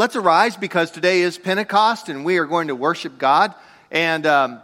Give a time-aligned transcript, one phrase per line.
[0.00, 3.54] let's arise because today is Pentecost and we are going to worship God.
[3.90, 4.62] And, um,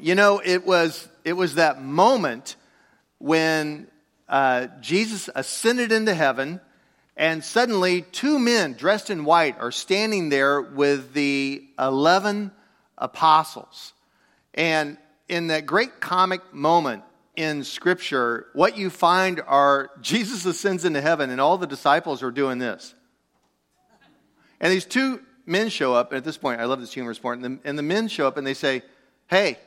[0.00, 2.54] you know, it was, it was that moment
[3.18, 3.88] when
[4.28, 6.60] uh, Jesus ascended into heaven
[7.16, 12.52] and suddenly two men dressed in white are standing there with the 11
[12.96, 13.92] apostles.
[14.54, 17.02] And in that great comic moment
[17.34, 22.30] in Scripture, what you find are Jesus ascends into heaven and all the disciples are
[22.30, 22.94] doing this.
[24.60, 27.44] And these two men show up, and at this point, I love this humorous and
[27.44, 28.82] the, and the men show up and they say,
[29.28, 29.58] Hey,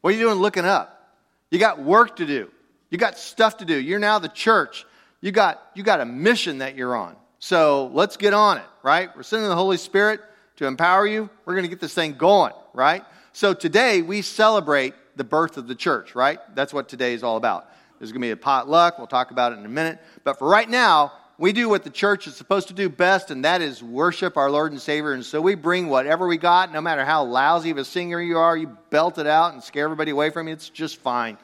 [0.00, 1.16] what are you doing looking up?
[1.50, 2.50] You got work to do.
[2.90, 3.78] You got stuff to do.
[3.78, 4.86] You're now the church.
[5.20, 7.16] You got, you got a mission that you're on.
[7.38, 9.08] So let's get on it, right?
[9.16, 10.20] We're sending the Holy Spirit
[10.56, 11.30] to empower you.
[11.44, 13.04] We're going to get this thing going, right?
[13.32, 16.38] So today we celebrate the birth of the church, right?
[16.54, 17.68] That's what today is all about.
[17.98, 18.98] There's going to be a potluck.
[18.98, 19.98] We'll talk about it in a minute.
[20.24, 23.44] But for right now, we do what the church is supposed to do best, and
[23.44, 25.12] that is worship our Lord and Savior.
[25.12, 28.38] And so we bring whatever we got, no matter how lousy of a singer you
[28.38, 30.52] are, you belt it out and scare everybody away from you.
[30.52, 31.36] It's just fine.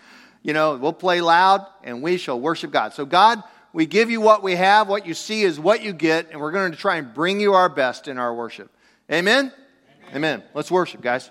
[0.43, 2.95] You know, we'll play loud and we shall worship God.
[2.95, 4.89] So, God, we give you what we have.
[4.89, 7.55] What you see is what you get, and we're going to try and bring you
[7.55, 8.71] our best in our worship.
[9.11, 9.53] Amen?
[10.13, 10.17] Amen.
[10.17, 10.43] Amen.
[10.55, 11.29] Let's worship, guys.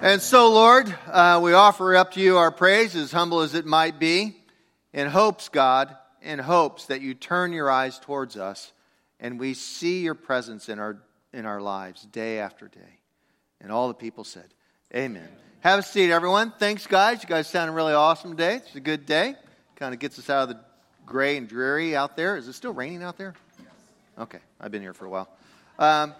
[0.00, 3.66] And so, Lord, uh, we offer up to you our praise, as humble as it
[3.66, 4.36] might be,
[4.92, 8.72] in hopes, God, in hopes that you turn your eyes towards us
[9.20, 10.98] and we see your presence in our,
[11.32, 13.00] in our lives day after day.
[13.60, 14.46] And all the people said,
[14.94, 15.28] Amen.
[15.60, 16.52] Have a seat, everyone.
[16.58, 17.22] Thanks, guys.
[17.22, 18.56] You guys sounded really awesome today.
[18.56, 19.34] It's a good day.
[19.76, 20.60] Kind of gets us out of the
[21.06, 22.36] gray and dreary out there.
[22.36, 23.34] Is it still raining out there?
[23.58, 23.68] Yes.
[24.18, 25.28] Okay, I've been here for a while.
[25.78, 26.14] Um,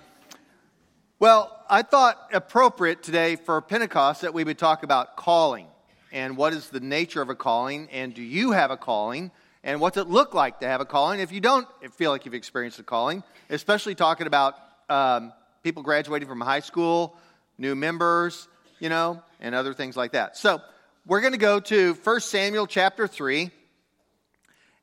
[1.18, 5.66] well, I thought appropriate today for Pentecost that we would talk about calling
[6.12, 9.30] and what is the nature of a calling, and do you have a calling?
[9.66, 12.34] And what's it look like to have a calling if you don't feel like you've
[12.34, 14.54] experienced a calling, especially talking about
[14.88, 15.32] um,
[15.64, 17.16] people graduating from high school,
[17.58, 18.46] new members,
[18.78, 20.36] you know, and other things like that.
[20.36, 20.62] So
[21.04, 23.50] we're going to go to 1 Samuel chapter 3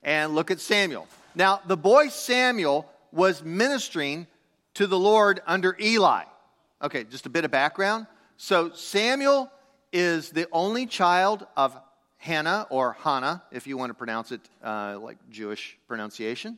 [0.04, 1.08] and look at Samuel.
[1.34, 4.28] Now, the boy Samuel was ministering
[4.74, 6.24] to the Lord under Eli.
[6.82, 8.06] Okay, just a bit of background.
[8.36, 9.50] So Samuel
[9.94, 11.80] is the only child of
[12.24, 16.58] Hannah, or Hannah, if you want to pronounce it uh, like Jewish pronunciation.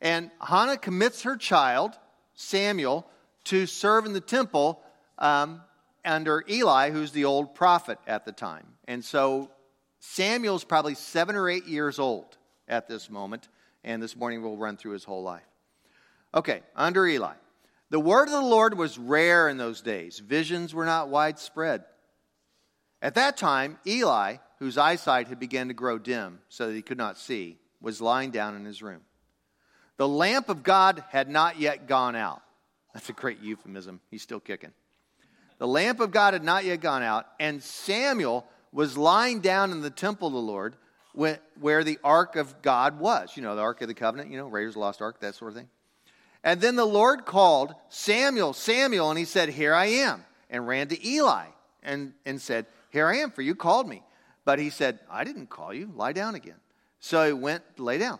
[0.00, 1.92] And Hannah commits her child,
[2.32, 3.06] Samuel,
[3.44, 4.80] to serve in the temple
[5.18, 5.60] um,
[6.06, 8.64] under Eli, who's the old prophet at the time.
[8.88, 9.50] And so
[10.00, 13.48] Samuel's probably seven or eight years old at this moment,
[13.84, 15.42] and this morning we'll run through his whole life.
[16.34, 17.34] Okay, under Eli.
[17.90, 21.84] The word of the Lord was rare in those days, visions were not widespread.
[23.02, 26.96] At that time, Eli whose eyesight had begun to grow dim so that he could
[26.96, 29.02] not see, was lying down in his room.
[29.98, 32.40] The lamp of God had not yet gone out.
[32.94, 34.00] That's a great euphemism.
[34.10, 34.72] He's still kicking.
[35.58, 39.82] The lamp of God had not yet gone out, and Samuel was lying down in
[39.82, 40.76] the temple of the Lord
[41.12, 43.36] where the ark of God was.
[43.36, 45.58] You know, the ark of the covenant, you know, Raiders Lost Ark, that sort of
[45.58, 45.68] thing.
[46.42, 50.88] And then the Lord called Samuel, Samuel, and he said, Here I am, and ran
[50.88, 51.48] to Eli
[51.82, 54.02] and, and said, Here I am, for you called me.
[54.44, 55.90] But he said, I didn't call you.
[55.94, 56.56] Lie down again.
[57.00, 58.18] So he went, lay down.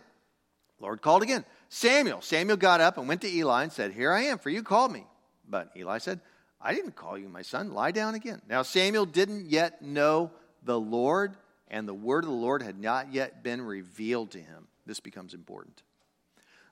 [0.79, 1.45] Lord called again.
[1.69, 2.21] Samuel.
[2.21, 4.91] Samuel got up and went to Eli and said, Here I am, for you called
[4.91, 5.05] me.
[5.47, 6.19] But Eli said,
[6.61, 7.73] I didn't call you, my son.
[7.73, 8.41] Lie down again.
[8.49, 10.31] Now Samuel didn't yet know
[10.63, 11.35] the Lord,
[11.67, 14.67] and the word of the Lord had not yet been revealed to him.
[14.85, 15.83] This becomes important.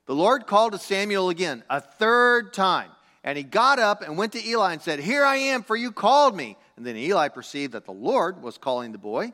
[0.05, 2.89] The Lord called to Samuel again, a third time.
[3.23, 5.91] And he got up and went to Eli and said, Here I am, for you
[5.91, 6.57] called me.
[6.75, 9.33] And then Eli perceived that the Lord was calling the boy.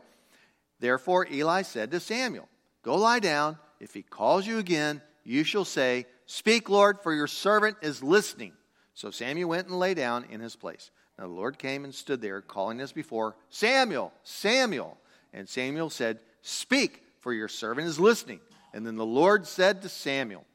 [0.80, 2.48] Therefore, Eli said to Samuel,
[2.84, 3.58] Go lie down.
[3.80, 8.54] If he calls you again, you shall say, Speak, Lord, for your servant is listening.
[8.94, 10.92] So Samuel went and lay down in his place.
[11.18, 14.98] Now the Lord came and stood there, calling as before, Samuel, Samuel.
[15.34, 18.40] And Samuel said, Speak, for your servant is listening.
[18.74, 20.46] And then the Lord said to Samuel,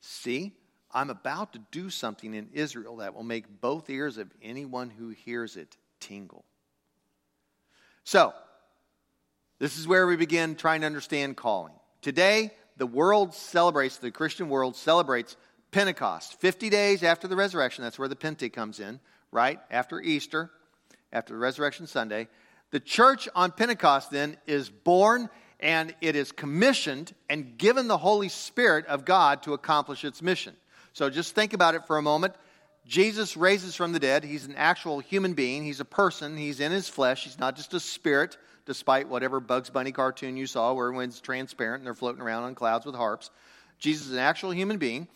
[0.00, 0.52] See,
[0.94, 5.08] I'm about to do something in Israel that will make both ears of anyone who
[5.08, 6.44] hears it tingle.
[8.04, 8.32] So,
[9.58, 11.72] this is where we begin trying to understand calling.
[12.00, 15.36] Today, the world celebrates, the Christian world celebrates
[15.70, 16.40] Pentecost.
[16.40, 19.00] 50 days after the resurrection, that's where the Pente comes in,
[19.32, 19.58] right?
[19.70, 20.50] After Easter,
[21.12, 22.28] after the resurrection Sunday.
[22.70, 25.30] The church on Pentecost then is born
[25.60, 30.54] and it is commissioned and given the Holy Spirit of God to accomplish its mission.
[30.94, 32.34] So just think about it for a moment.
[32.86, 34.24] Jesus raises from the dead.
[34.24, 35.64] He's an actual human being.
[35.64, 36.36] He's a person.
[36.36, 37.24] He's in his flesh.
[37.24, 41.80] He's not just a spirit despite whatever Bugs Bunny cartoon you saw where everyone's transparent
[41.80, 43.30] and they're floating around on clouds with harps.
[43.78, 45.08] Jesus is an actual human being.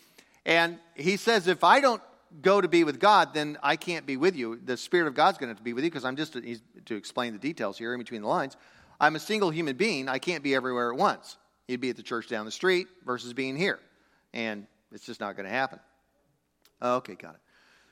[0.44, 2.02] And he says, if I don't
[2.42, 4.60] go to be with God, then I can't be with you.
[4.62, 7.38] The Spirit of God's going to, be with you because I'm just, to explain the
[7.38, 8.56] details here in between the lines,
[9.00, 10.08] I'm a single human being.
[10.08, 11.36] I can't be everywhere at once.
[11.68, 13.78] He'd be at the church down the street versus being here.
[14.34, 15.80] And it's just not going to happen.
[16.80, 17.40] Oh, okay, got it.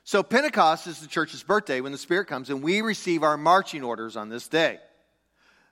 [0.03, 3.83] So Pentecost is the church's birthday when the Spirit comes, and we receive our marching
[3.83, 4.79] orders on this day.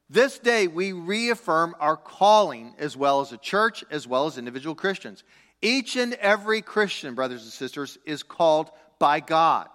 [0.09, 4.75] This day, we reaffirm our calling as well as a church, as well as individual
[4.75, 5.23] Christians.
[5.61, 8.69] Each and every Christian, brothers and sisters, is called
[8.99, 9.67] by God.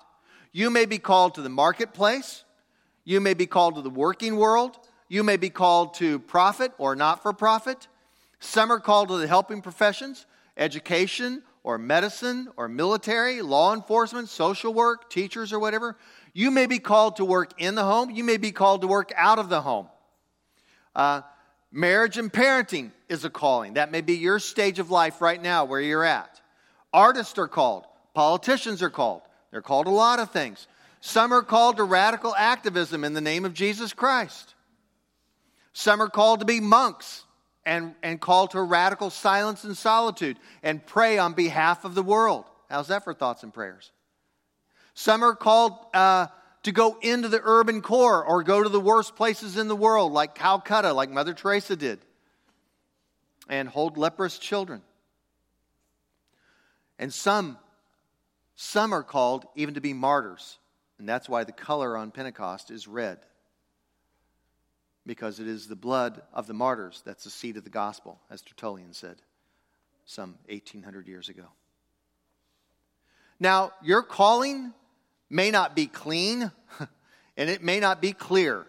[0.52, 2.44] You may be called to the marketplace,
[3.04, 6.94] you may be called to the working world, you may be called to profit or
[6.94, 7.88] not for profit.
[8.38, 10.26] Some are called to the helping professions,
[10.60, 15.96] education or medicine or military, law enforcement, social work, teachers or whatever.
[16.32, 19.12] You may be called to work in the home, you may be called to work
[19.16, 19.88] out of the home.
[20.94, 21.22] Uh,
[21.72, 23.74] marriage and parenting is a calling.
[23.74, 26.40] That may be your stage of life right now where you're at.
[26.92, 29.22] Artists are called, politicians are called.
[29.50, 30.68] They're called a lot of things.
[31.00, 34.54] Some are called to radical activism in the name of Jesus Christ.
[35.72, 37.24] Some are called to be monks
[37.64, 42.44] and, and called to radical silence and solitude and pray on behalf of the world.
[42.68, 43.90] How's that for thoughts and prayers?
[44.94, 46.26] Some are called uh,
[46.62, 50.12] to go into the urban core or go to the worst places in the world,
[50.12, 52.00] like Calcutta, like Mother Teresa did,
[53.48, 54.82] and hold leprous children.
[56.98, 57.56] And some,
[58.56, 60.58] some are called even to be martyrs.
[60.98, 63.18] And that's why the color on Pentecost is red.
[65.10, 68.42] Because it is the blood of the martyrs that's the seed of the gospel, as
[68.42, 69.16] Tertullian said
[70.06, 71.46] some 1800 years ago.
[73.40, 74.72] Now, your calling
[75.28, 76.52] may not be clean
[77.36, 78.64] and it may not be clear.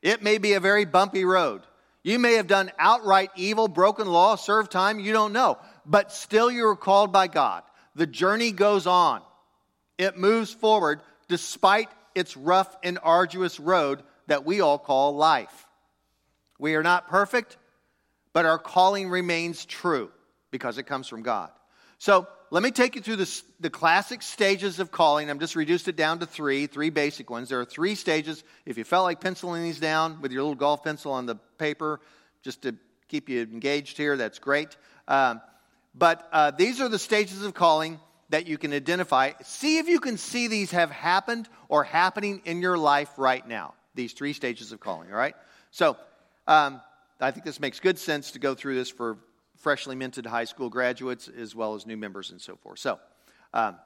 [0.00, 1.62] It may be a very bumpy road.
[2.04, 5.58] You may have done outright evil, broken law, served time, you don't know.
[5.84, 7.64] But still, you are called by God.
[7.96, 9.22] The journey goes on,
[9.98, 15.66] it moves forward despite its rough and arduous road that we all call life.
[16.60, 17.56] We are not perfect,
[18.34, 20.10] but our calling remains true
[20.50, 21.50] because it comes from God.
[21.98, 25.30] So, let me take you through the, the classic stages of calling.
[25.30, 27.48] I've just reduced it down to three, three basic ones.
[27.48, 28.42] There are three stages.
[28.66, 32.00] If you felt like penciling these down with your little golf pencil on the paper,
[32.42, 32.74] just to
[33.06, 34.76] keep you engaged here, that's great.
[35.06, 35.40] Um,
[35.94, 39.32] but uh, these are the stages of calling that you can identify.
[39.42, 43.74] See if you can see these have happened or happening in your life right now.
[43.94, 45.36] These three stages of calling, all right?
[45.70, 45.96] So,
[46.50, 46.80] um,
[47.20, 49.18] I think this makes good sense to go through this for
[49.58, 52.80] freshly minted high school graduates as well as new members and so forth.
[52.80, 52.98] So,
[53.54, 53.76] um,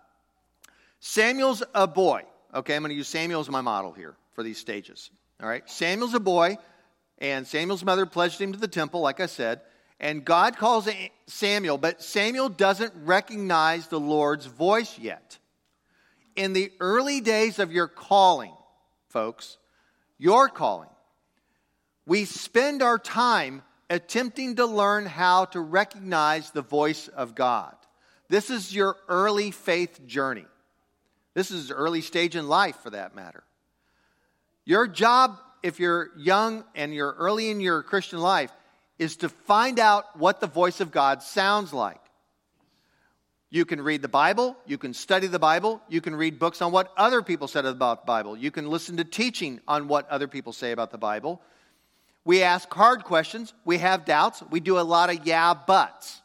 [0.98, 2.22] Samuel's a boy.
[2.54, 5.10] Okay, I'm going to use Samuel as my model here for these stages.
[5.42, 6.56] All right, Samuel's a boy,
[7.18, 9.60] and Samuel's mother pledged him to the temple, like I said.
[10.00, 10.88] And God calls
[11.26, 15.38] Samuel, but Samuel doesn't recognize the Lord's voice yet.
[16.34, 18.54] In the early days of your calling,
[19.08, 19.58] folks,
[20.16, 20.88] your calling,
[22.06, 27.74] we spend our time attempting to learn how to recognize the voice of God.
[28.28, 30.46] This is your early faith journey.
[31.34, 33.44] This is early stage in life for that matter.
[34.64, 38.50] Your job, if you're young and you're early in your Christian life,
[38.98, 42.00] is to find out what the voice of God sounds like.
[43.50, 46.72] You can read the Bible, you can study the Bible, you can read books on
[46.72, 50.26] what other people said about the Bible, you can listen to teaching on what other
[50.26, 51.40] people say about the Bible.
[52.24, 53.52] We ask hard questions.
[53.64, 54.42] We have doubts.
[54.50, 56.22] We do a lot of yeah, buts.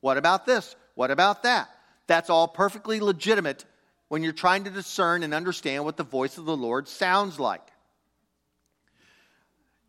[0.00, 0.74] What about this?
[0.94, 1.68] What about that?
[2.06, 3.64] That's all perfectly legitimate
[4.08, 7.62] when you're trying to discern and understand what the voice of the Lord sounds like.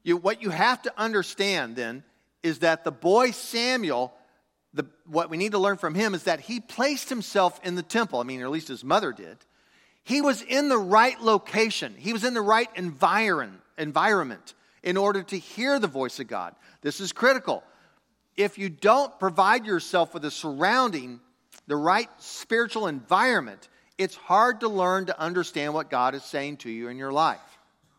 [0.04, 2.04] You, what you have to understand then
[2.44, 4.14] is that the boy Samuel,
[4.74, 7.82] the, what we need to learn from him is that he placed himself in the
[7.82, 8.20] temple.
[8.20, 9.38] I mean, or at least his mother did.
[10.04, 14.54] He was in the right location, he was in the right environ, environment
[14.86, 16.56] in order to hear the voice of God.
[16.82, 17.64] This is critical.
[18.38, 21.20] If you don't provide yourself with a surrounding,
[21.68, 26.70] the right spiritual environment, it's hard to learn to understand what God is saying to
[26.70, 27.40] you in your life.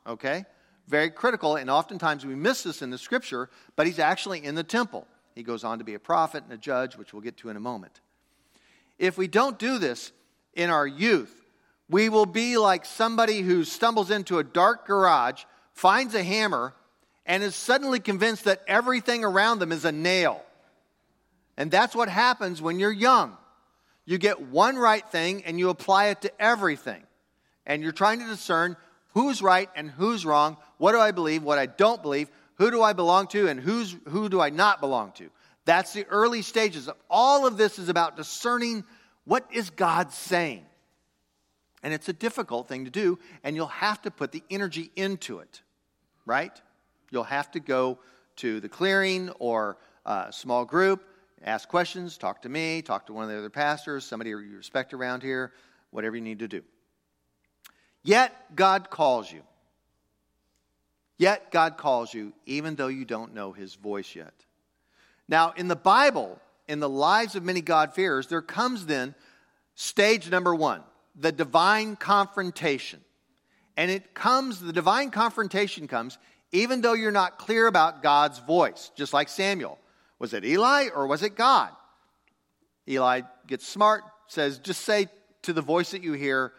[0.06, 0.44] Okay?
[0.86, 4.62] Very critical, and oftentimes we miss this in the scripture, but he's actually in the
[4.62, 5.06] temple.
[5.34, 7.56] He goes on to be a prophet and a judge, which we'll get to in
[7.56, 8.00] a moment.
[8.98, 10.12] If we don't do this
[10.54, 11.34] in our youth,
[11.90, 15.44] we will be like somebody who stumbles into a dark garage
[15.76, 16.74] finds a hammer,
[17.26, 20.42] and is suddenly convinced that everything around them is a nail.
[21.56, 23.36] And that's what happens when you're young.
[24.04, 27.02] You get one right thing and you apply it to everything.
[27.66, 28.76] And you're trying to discern
[29.14, 30.56] who's right and who's wrong.
[30.78, 31.42] What do I believe?
[31.42, 32.30] What I don't believe?
[32.54, 35.28] Who do I belong to and who's, who do I not belong to?
[35.64, 36.88] That's the early stages.
[37.10, 38.84] All of this is about discerning
[39.24, 40.64] what is God saying.
[41.82, 45.40] And it's a difficult thing to do, and you'll have to put the energy into
[45.40, 45.60] it,
[46.26, 46.52] right?
[47.10, 47.98] You'll have to go
[48.36, 51.02] to the clearing or a small group,
[51.42, 54.92] ask questions, talk to me, talk to one of the other pastors, somebody you respect
[54.92, 55.52] around here,
[55.90, 56.62] whatever you need to do.
[58.02, 59.42] Yet God calls you.
[61.18, 64.34] Yet God calls you, even though you don't know his voice yet.
[65.28, 69.14] Now, in the Bible, in the lives of many God-fearers, there comes then
[69.74, 70.82] stage number one
[71.18, 73.00] the divine confrontation.
[73.76, 76.18] And it comes, the divine confrontation comes
[76.52, 79.78] even though you're not clear about God's voice, just like Samuel.
[80.18, 81.70] Was it Eli or was it God?
[82.88, 85.08] Eli gets smart, says, just say
[85.42, 86.52] to the voice that you hear,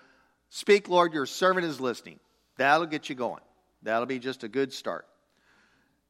[0.49, 2.19] Speak, Lord, your servant is listening.
[2.57, 3.41] That'll get you going.
[3.83, 5.05] That'll be just a good start.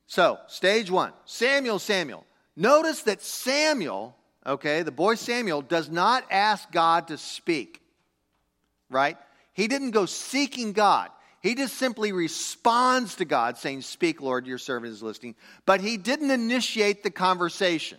[0.06, 2.26] So, stage one Samuel, Samuel.
[2.56, 7.82] Notice that Samuel, okay, the boy Samuel, does not ask God to speak,
[8.90, 9.18] right?
[9.58, 11.10] He didn't go seeking God.
[11.42, 15.34] He just simply responds to God, saying, Speak, Lord, your servant is listening.
[15.66, 17.98] But he didn't initiate the conversation.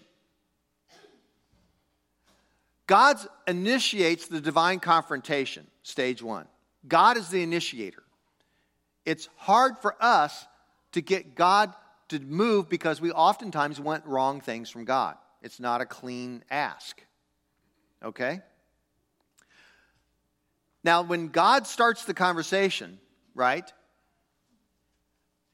[2.86, 3.16] God
[3.48, 6.46] initiates the divine confrontation, stage one.
[6.86, 8.04] God is the initiator.
[9.04, 10.46] It's hard for us
[10.92, 11.74] to get God
[12.10, 15.16] to move because we oftentimes want wrong things from God.
[15.42, 17.02] It's not a clean ask.
[18.04, 18.42] Okay?
[20.84, 22.98] Now, when God starts the conversation,
[23.34, 23.70] right?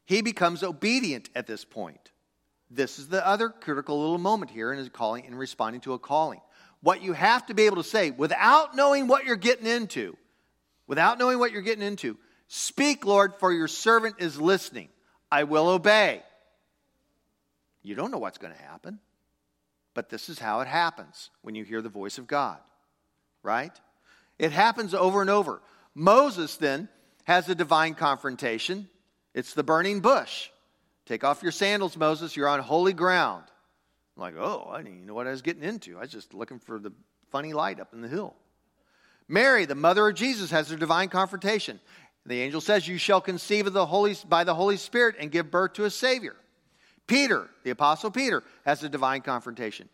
[0.05, 2.11] He becomes obedient at this point.
[2.71, 5.99] This is the other critical little moment here in his calling in responding to a
[5.99, 6.41] calling.
[6.81, 10.17] What you have to be able to say without knowing what you're getting into,
[10.87, 14.89] without knowing what you're getting into, speak, Lord, for your servant is listening.
[15.31, 16.23] I will obey.
[17.83, 18.99] You don't know what's going to happen,
[19.95, 22.59] but this is how it happens when you hear the voice of God,
[23.43, 23.73] right?
[24.39, 25.63] It happens over and over.
[25.95, 26.89] Moses then
[27.25, 28.89] has a divine confrontation.
[29.35, 30.51] It's the burning bush.
[31.07, 32.37] Take off your sandals, Moses.
[32.37, 33.45] You're on holy ground.
[34.17, 35.97] I'm like, oh, I didn't even know what I was getting into.
[35.97, 36.93] I was just looking for the
[37.31, 38.35] funny light up in the hill.
[39.29, 41.81] Mary, the mother of Jesus, has a divine confrontation.
[42.27, 45.51] The angel says, You shall conceive of the Holy, by the Holy Spirit and give
[45.51, 46.37] birth to a Savior.
[47.07, 49.89] Peter, the Apostle Peter, has a divine confrontation.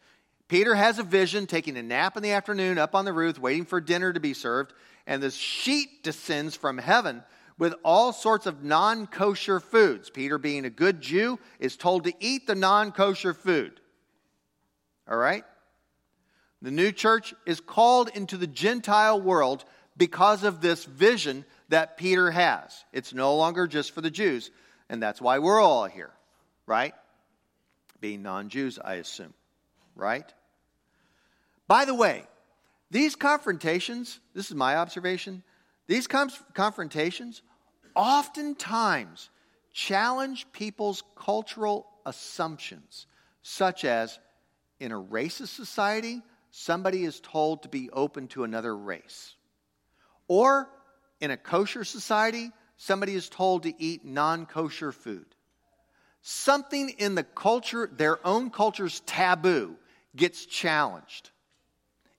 [0.51, 3.65] Peter has a vision, taking a nap in the afternoon up on the roof, waiting
[3.65, 4.75] for dinner to be served
[5.07, 7.23] and this sheet descends from heaven
[7.59, 10.09] with all sorts of non kosher foods.
[10.09, 13.81] Peter, being a good Jew, is told to eat the non kosher food.
[15.09, 15.45] All right?
[16.63, 19.65] The new church is called into the Gentile world
[19.97, 22.85] because of this vision that Peter has.
[22.93, 24.51] It's no longer just for the Jews,
[24.89, 26.13] and that's why we're all here,
[26.67, 26.95] right?
[28.01, 29.35] Being non Jews, I assume,
[29.97, 30.33] right?
[31.71, 32.25] By the way,
[32.91, 35.45] these confrontations, this is my observation,
[35.87, 37.43] these confrontations
[37.95, 39.31] oftentimes
[39.73, 43.07] challenge people's cultural assumptions,
[43.43, 44.19] such as
[44.81, 49.37] in a racist society, somebody is told to be open to another race.
[50.27, 50.69] Or
[51.21, 55.37] in a kosher society, somebody is told to eat non kosher food.
[56.21, 59.77] Something in the culture, their own culture's taboo,
[60.17, 61.31] gets challenged.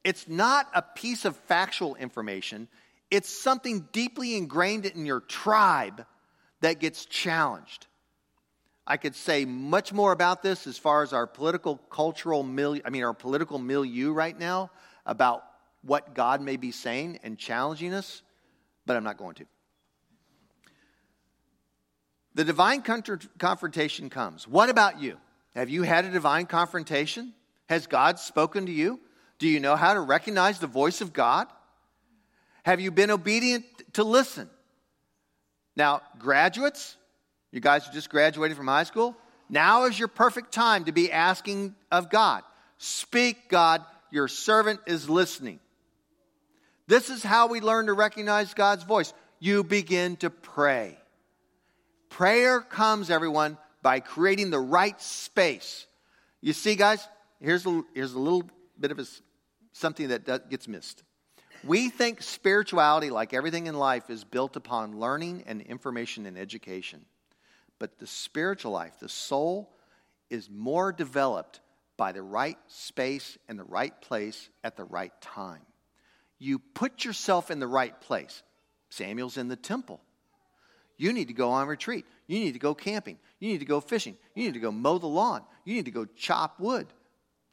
[0.04, 2.68] It's not a piece of factual information,
[3.10, 6.06] it's something deeply ingrained in your tribe
[6.62, 7.88] that gets challenged.
[8.88, 12.90] I could say much more about this as far as our political cultural milieu, I
[12.90, 14.72] mean our political milieu right now
[15.06, 15.44] about
[15.84, 18.22] what God may be saying and challenging us,
[18.86, 19.46] but I'm not going to.
[22.34, 24.48] The divine confrontation comes.
[24.48, 25.18] What about you?
[25.54, 27.34] Have you had a divine confrontation?
[27.68, 29.00] Has God spoken to you?
[29.42, 31.48] Do you know how to recognize the voice of God?
[32.62, 34.48] Have you been obedient to listen?
[35.76, 36.96] Now, graduates,
[37.52, 39.18] you guys who just graduated from high school,
[39.50, 42.44] now is your perfect time to be asking of God.
[42.78, 45.60] Speak, God, your servant is listening.
[46.86, 49.12] This is how we learn to recognize God's voice.
[49.40, 51.00] You begin to pray.
[52.10, 55.88] Prayer comes, everyone, by creating the right space.
[56.42, 57.08] You see, guys,
[57.40, 58.44] here's a, here's a little
[58.80, 59.06] bit of a
[59.74, 61.04] something that gets missed.
[61.64, 67.06] We think spirituality, like everything in life, is built upon learning and information and education.
[67.78, 69.72] But the spiritual life, the soul,
[70.30, 71.60] is more developed
[71.98, 75.62] by the right space and the right place at the right time.
[76.40, 78.42] You put yourself in the right place.
[78.90, 80.02] Samuel's in the temple.
[80.98, 82.06] You need to go on retreat.
[82.28, 83.20] You need to go camping.
[83.40, 84.18] You need to go fishing.
[84.36, 85.44] You need to go mow the lawn.
[85.66, 86.88] You need to go chop wood.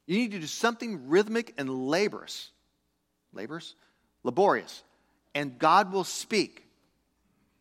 [0.08, 2.50] You need to do something rhythmic and laborious.
[3.34, 3.74] Laborious?
[4.24, 4.82] Laborious.
[5.34, 6.64] And God will speak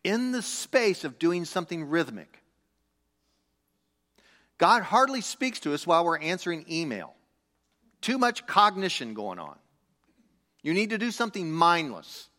[0.02, 2.42] in the space of doing something rhythmic.
[4.56, 7.14] God hardly speaks to us while we're answering email.
[8.00, 9.58] Too much cognition going on.
[10.62, 12.30] You need to do something mindless.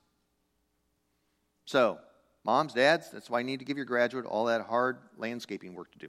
[1.66, 2.00] So,
[2.44, 5.92] moms, dads, that's why you need to give your graduate all that hard landscaping work
[5.92, 6.08] to do.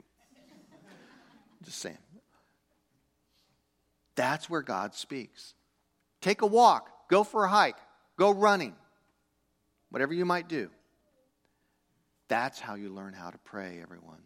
[1.63, 1.99] Just saying.
[4.21, 5.55] That's where God speaks.
[6.21, 7.79] Take a walk, go for a hike,
[8.17, 8.75] go running,
[9.89, 10.69] whatever you might do.
[12.27, 14.21] That's how you learn how to pray, everyone.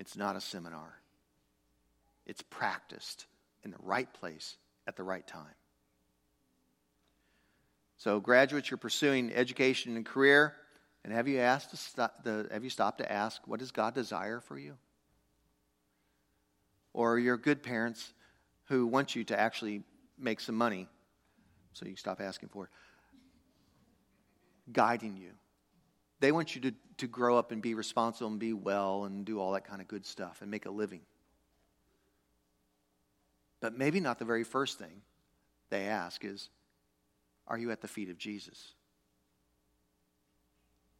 [0.00, 0.98] It's not a seminar,
[2.26, 3.26] it's practiced
[3.62, 4.56] in the right place
[4.88, 5.54] at the right time.
[7.98, 10.56] So, graduates, you're pursuing education and career.
[11.04, 13.94] And have you asked to stop the, have you stopped to ask what does God
[13.94, 14.76] desire for you?
[16.92, 18.12] Or you're good parents
[18.70, 19.82] who wants you to actually
[20.16, 20.86] make some money,
[21.72, 22.70] so you stop asking for it.
[24.72, 25.32] Guiding you.
[26.20, 29.40] They want you to, to grow up and be responsible and be well and do
[29.40, 31.00] all that kind of good stuff and make a living.
[33.60, 35.02] But maybe not the very first thing
[35.70, 36.48] they ask is,
[37.48, 38.74] Are you at the feet of Jesus?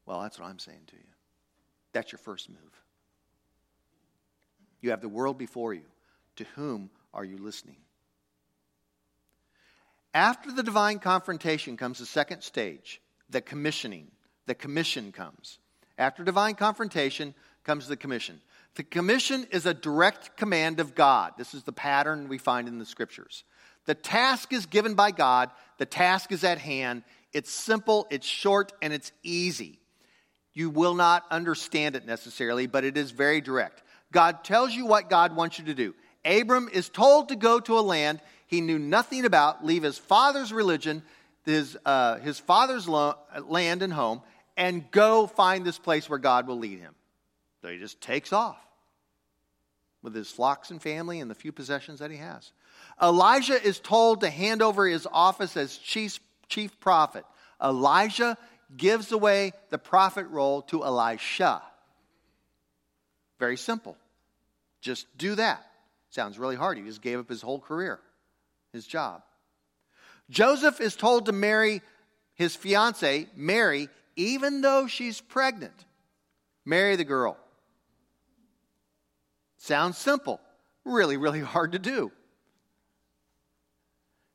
[0.07, 1.03] Well, that's what I'm saying to you.
[1.93, 2.83] That's your first move.
[4.81, 5.85] You have the world before you.
[6.37, 7.77] To whom are you listening?
[10.13, 14.09] After the divine confrontation comes the second stage, the commissioning.
[14.47, 15.59] The commission comes.
[15.97, 18.41] After divine confrontation comes the commission.
[18.75, 21.35] The commission is a direct command of God.
[21.37, 23.45] This is the pattern we find in the scriptures.
[23.87, 27.03] The task is given by God, the task is at hand.
[27.33, 29.79] It's simple, it's short, and it's easy.
[30.53, 33.83] You will not understand it necessarily, but it is very direct.
[34.11, 35.95] God tells you what God wants you to do.
[36.25, 40.53] Abram is told to go to a land he knew nothing about, leave his father's
[40.53, 41.05] religion,
[41.45, 44.23] his, uh, his father's lo- land and home,
[44.57, 46.95] and go find this place where God will lead him.
[47.63, 48.59] So he just takes off
[50.03, 52.53] with his flocks and family and the few possessions that he has.
[53.01, 57.25] Elijah is told to hand over his office as chief, chief prophet.
[57.63, 58.37] Elijah
[58.77, 61.63] gives away the prophet role to Elisha.
[63.39, 63.97] Very simple.
[64.81, 65.70] Just do that.
[66.11, 66.77] Sounds really hard.
[66.77, 68.01] He just gave up his whole career,
[68.73, 69.23] his job.
[70.29, 71.83] Joseph is told to marry
[72.35, 75.85] his fiancee, Mary, even though she's pregnant.
[76.65, 77.37] Marry the girl.
[79.59, 80.41] Sounds simple.
[80.85, 82.13] Really, really hard to do.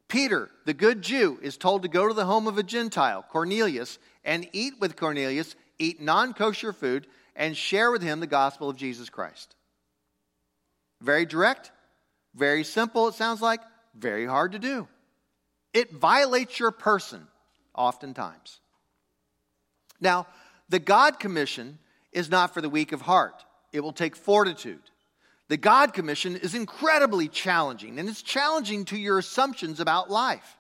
[0.07, 3.97] Peter, the good Jew, is told to go to the home of a Gentile, Cornelius,
[4.23, 8.77] and eat with Cornelius, eat non kosher food, and share with him the gospel of
[8.77, 9.55] Jesus Christ.
[11.05, 11.71] Very direct,
[12.33, 13.61] very simple, it sounds like,
[13.93, 14.87] very hard to do.
[15.71, 17.27] It violates your person,
[17.75, 18.59] oftentimes.
[20.01, 20.25] Now,
[20.67, 21.77] the God Commission
[22.11, 24.81] is not for the weak of heart, it will take fortitude.
[25.47, 30.57] The God Commission is incredibly challenging, and it's challenging to your assumptions about life.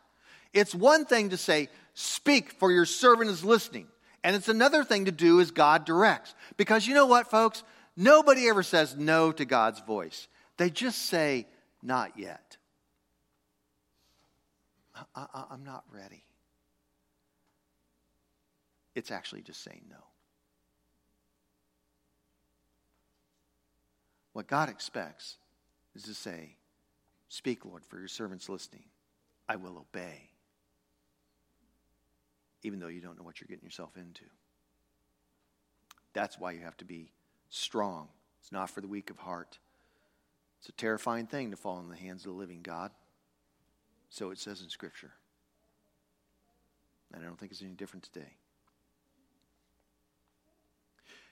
[0.53, 3.87] It's one thing to say, Speak, for your servant is listening.
[4.23, 6.35] And it's another thing to do as God directs.
[6.55, 7.63] Because you know what, folks?
[7.97, 10.27] Nobody ever says no to God's voice.
[10.57, 11.47] They just say,
[11.81, 12.57] Not yet.
[15.13, 16.23] I, am not ready.
[18.95, 19.97] It's actually just saying no.
[24.31, 25.35] What God expects
[25.95, 26.55] is to say,
[27.27, 28.85] Speak, Lord, for your servant's listening.
[29.47, 30.29] I will obey,
[32.63, 34.25] even though you don't know what you're getting yourself into.
[36.13, 37.11] That's why you have to be
[37.49, 38.07] strong.
[38.41, 39.59] It's not for the weak of heart.
[40.65, 42.89] It's a terrifying thing to fall in the hands of the living God.
[44.09, 45.11] So it says in Scripture.
[47.13, 48.33] And I don't think it's any different today.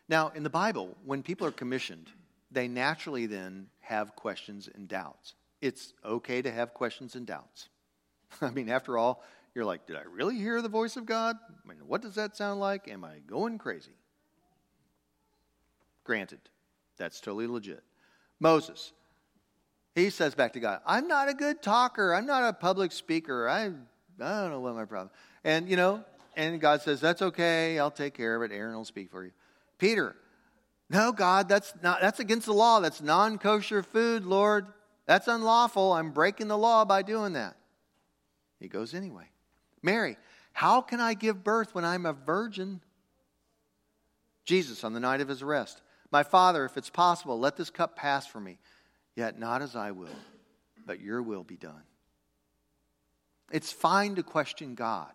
[0.08, 2.12] Now, in the Bible, when people are commissioned,
[2.52, 5.34] they naturally then have questions and doubts.
[5.62, 7.69] It's okay to have questions and doubts.
[8.41, 9.24] I mean, after all,
[9.56, 11.38] you're like, did I really hear the voice of God?
[11.50, 12.88] I mean, what does that sound like?
[12.88, 13.98] Am I going crazy?
[16.04, 16.41] Granted,
[16.98, 17.84] that's totally legit.
[18.39, 18.93] Moses,
[19.96, 22.14] he says back to God, I'm not a good talker.
[22.14, 23.48] I'm not a public speaker.
[23.48, 25.12] I, I don't know what my problem.
[25.44, 26.04] And, you know,
[26.36, 27.78] and God says, that's okay.
[27.78, 28.54] I'll take care of it.
[28.54, 29.32] Aaron will speak for you.
[29.78, 30.16] Peter,
[30.90, 32.80] no, God, that's not that's against the law.
[32.80, 34.68] That's non-kosher food, Lord.
[35.06, 35.94] That's unlawful.
[35.94, 37.58] I'm breaking the law by doing that.
[38.60, 39.26] He goes anyway.
[39.82, 40.18] Mary,
[40.54, 42.82] how can I give birth when I'm a virgin?
[44.46, 45.82] Jesus on the night of his arrest.
[46.12, 48.60] My father, if it's possible, let this cup pass from me.
[49.15, 50.08] Yet not as I will,
[50.86, 51.84] but your will be done.
[53.52, 55.12] It's fine to question God.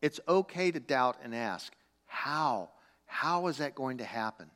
[0.00, 1.72] It's okay to doubt and ask,
[2.06, 2.70] how?
[3.06, 4.50] How is that going to happen?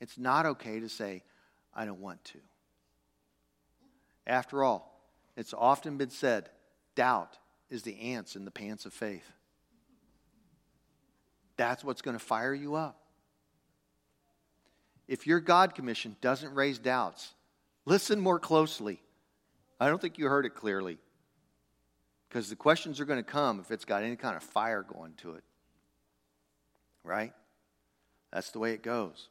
[0.00, 1.22] It's not okay to say,
[1.74, 2.38] I don't want to.
[4.26, 5.00] After all,
[5.36, 6.50] it's often been said,
[6.94, 7.38] doubt
[7.70, 9.24] is the ants in the pants of faith.
[11.56, 12.98] That's what's going to fire you up.
[15.08, 17.32] If your God commission doesn't raise doubts,
[17.84, 19.02] listen more closely.
[19.80, 20.98] I don't think you heard it clearly.
[22.28, 25.12] Because the questions are going to come if it's got any kind of fire going
[25.18, 25.44] to it.
[27.04, 27.32] Right?
[28.32, 29.28] That's the way it goes.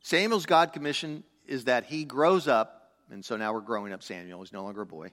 [0.00, 4.40] Samuel's God commission is that he grows up, and so now we're growing up Samuel.
[4.40, 5.12] He's no longer a boy.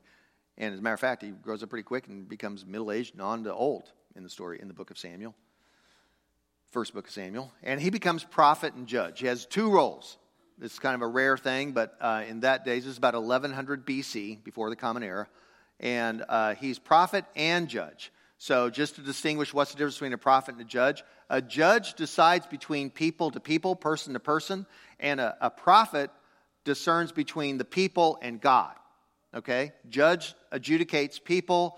[0.57, 3.13] And as a matter of fact, he grows up pretty quick and becomes middle aged
[3.13, 5.35] and on to old in the story, in the book of Samuel.
[6.71, 7.51] First book of Samuel.
[7.63, 9.19] And he becomes prophet and judge.
[9.19, 10.17] He has two roles.
[10.63, 14.41] It's kind of a rare thing, but uh, in that days, it's about 1100 BC,
[14.45, 15.27] before the Common Era.
[15.81, 18.13] And uh, he's prophet and judge.
[18.37, 21.95] So, just to distinguish what's the difference between a prophet and a judge, a judge
[21.95, 24.65] decides between people to people, person to person,
[25.01, 26.11] and a, a prophet
[26.63, 28.73] discerns between the people and God.
[29.35, 29.73] Okay?
[29.89, 31.77] Judge adjudicates people,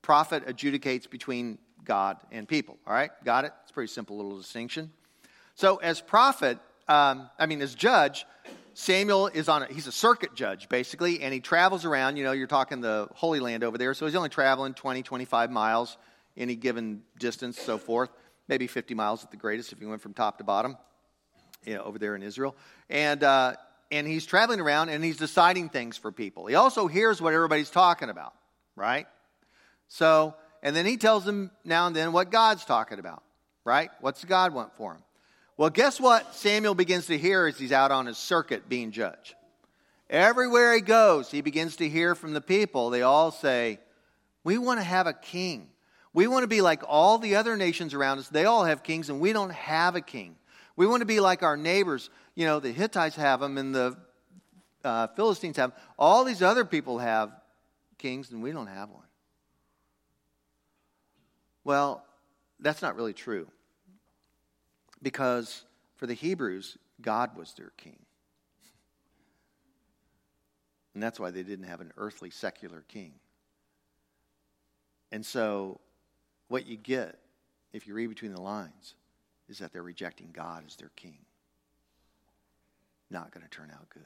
[0.00, 2.78] prophet adjudicates between God and people.
[2.86, 3.10] All right?
[3.24, 3.52] Got it?
[3.62, 4.90] It's a pretty simple little distinction.
[5.54, 8.26] So, as prophet, um, I mean, as judge,
[8.74, 12.16] Samuel is on a, he's a circuit judge, basically, and he travels around.
[12.16, 15.50] You know, you're talking the Holy Land over there, so he's only traveling 20, 25
[15.50, 15.96] miles
[16.36, 18.10] any given distance, so forth.
[18.48, 20.76] Maybe 50 miles at the greatest if he went from top to bottom,
[21.64, 22.56] you know, over there in Israel.
[22.90, 23.54] And, uh,
[23.90, 26.46] and he's traveling around and he's deciding things for people.
[26.46, 28.34] He also hears what everybody's talking about,
[28.76, 29.06] right?
[29.88, 33.22] So, and then he tells them now and then what God's talking about,
[33.64, 33.90] right?
[34.00, 35.02] What's God want for him?
[35.56, 39.36] Well, guess what Samuel begins to hear as he's out on his circuit being judge?
[40.10, 42.90] Everywhere he goes, he begins to hear from the people.
[42.90, 43.78] They all say,
[44.42, 45.68] We want to have a king.
[46.12, 48.28] We want to be like all the other nations around us.
[48.28, 50.36] They all have kings, and we don't have a king.
[50.76, 52.10] We want to be like our neighbors.
[52.34, 53.96] You know, the Hittites have them, and the
[54.84, 55.80] uh, Philistines have them.
[55.98, 57.32] All these other people have
[57.98, 59.02] kings, and we don't have one.
[61.62, 62.04] Well,
[62.60, 63.48] that's not really true
[65.04, 65.64] because
[65.96, 67.98] for the Hebrews, God was their king.
[70.94, 73.12] And that's why they didn't have an earthly secular king.
[75.12, 75.80] And so,
[76.48, 77.18] what you get,
[77.72, 78.94] if you read between the lines,
[79.48, 81.18] is that they're rejecting God as their king.
[83.10, 84.02] Not going to turn out good.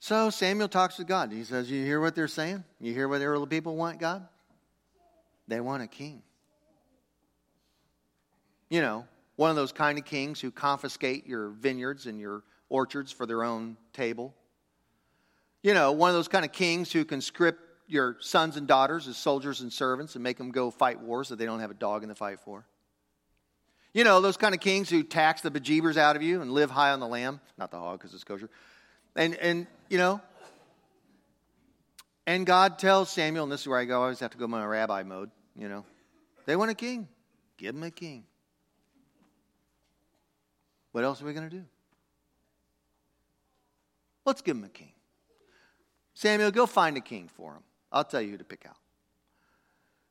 [0.00, 1.32] So Samuel talks to God.
[1.32, 2.64] He says, You hear what they're saying?
[2.80, 4.26] You hear what the people want, God?
[5.48, 6.22] They want a king.
[8.72, 9.06] You know,
[9.36, 13.44] one of those kind of kings who confiscate your vineyards and your orchards for their
[13.44, 14.34] own table.
[15.62, 19.08] You know, one of those kind of kings who can script your sons and daughters
[19.08, 21.74] as soldiers and servants and make them go fight wars that they don't have a
[21.74, 22.64] dog in the fight for.
[23.92, 26.70] You know, those kind of kings who tax the bejeebers out of you and live
[26.70, 28.48] high on the lamb, not the hog because it's kosher.
[29.14, 30.18] And, and, you know,
[32.26, 34.48] and God tells Samuel, and this is where I go, I always have to go
[34.48, 35.84] my rabbi mode, you know,
[36.46, 37.06] they want a king.
[37.58, 38.24] Give them a king.
[40.92, 41.64] What else are we going to do?
[44.24, 44.92] Let's give him a king.
[46.14, 47.62] Samuel, go find a king for him.
[47.90, 48.76] I'll tell you who to pick out.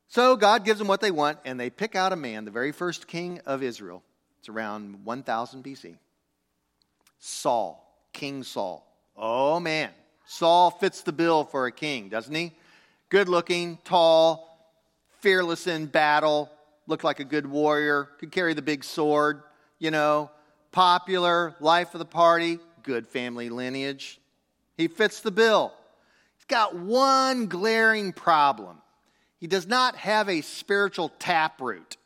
[0.08, 2.72] So God gives them what they want, and they pick out a man, the very
[2.72, 4.02] first king of Israel.
[4.40, 5.96] It's around 1000 BC.
[7.18, 8.86] Saul, King Saul.
[9.16, 9.90] Oh man,
[10.26, 12.52] Saul fits the bill for a king, doesn't he?
[13.08, 14.74] Good looking, tall,
[15.20, 16.50] fearless in battle,
[16.86, 19.42] looked like a good warrior, could carry the big sword,
[19.78, 20.30] you know,
[20.72, 24.20] popular, life of the party, good family lineage.
[24.76, 25.72] He fits the bill.
[26.36, 28.78] He's got one glaring problem.
[29.38, 31.96] He does not have a spiritual taproot.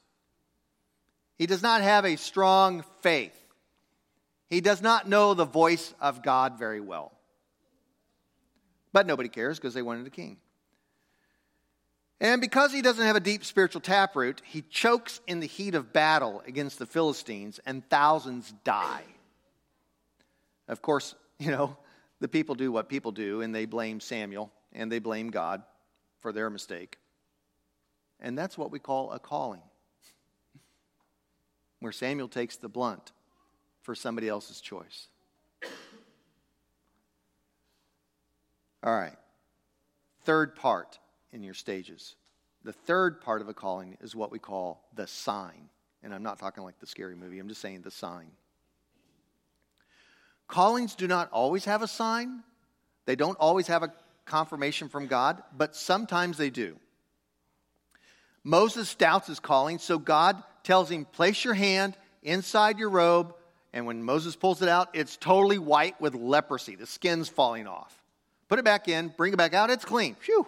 [1.39, 3.37] He does not have a strong faith.
[4.49, 7.13] He does not know the voice of God very well.
[8.93, 10.39] But nobody cares because they wanted a king.
[12.21, 15.93] And because he doesn't have a deep spiritual taproot, he chokes in the heat of
[15.93, 19.03] battle against the Philistines, and thousands die.
[20.67, 21.77] Of course, you know,
[22.21, 25.63] the people do what people do, and they blame Samuel and they blame God
[26.21, 26.99] for their mistake.
[28.21, 29.63] And that's what we call a calling,
[31.81, 33.13] where Samuel takes the blunt
[33.83, 35.09] for somebody else's choice.
[38.83, 39.17] All right.
[40.25, 40.99] Third part
[41.37, 42.17] in your stages.
[42.65, 45.69] The third part of a calling is what we call the sign.
[46.03, 48.27] And I'm not talking like the scary movie, I'm just saying the sign.
[50.49, 52.43] Callings do not always have a sign,
[53.05, 53.93] They don't always have a
[54.25, 56.77] confirmation from God, but sometimes they do.
[58.43, 63.35] Moses doubts his calling, so God tells him, Place your hand inside your robe.
[63.73, 66.77] And when Moses pulls it out, it's totally white with leprosy.
[66.77, 67.93] The skin's falling off.
[68.49, 70.15] Put it back in, bring it back out, it's clean.
[70.17, 70.47] Phew.